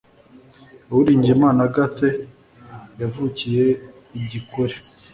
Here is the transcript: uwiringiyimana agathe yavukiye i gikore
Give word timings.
uwiringiyimana 0.91 1.59
agathe 1.67 2.07
yavukiye 3.01 3.65
i 4.19 4.21
gikore 4.31 4.75